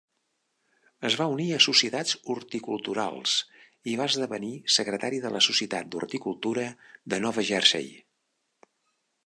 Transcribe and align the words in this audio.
Es 1.09 1.17
va 1.17 1.27
unir 1.33 1.45
a 1.57 1.59
societats 1.65 2.15
horticulturals 2.35 3.35
i 3.93 3.95
va 4.01 4.09
esdevenir 4.13 4.51
secretari 4.79 5.21
del 5.27 5.39
la 5.39 5.45
Societat 5.51 5.91
d'Horticultura 5.93 6.67
de 7.15 7.21
Nova 7.27 7.45
Jersey. 7.51 7.93